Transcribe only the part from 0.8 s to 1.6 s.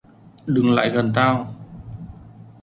gần tao